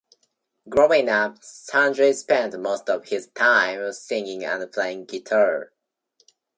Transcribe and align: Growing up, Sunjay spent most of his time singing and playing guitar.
Growing 0.67 1.07
up, 1.09 1.39
Sunjay 1.43 2.15
spent 2.15 2.59
most 2.59 2.89
of 2.89 3.09
his 3.09 3.27
time 3.35 3.91
singing 3.93 4.43
and 4.43 4.71
playing 4.71 5.05
guitar. 5.05 5.73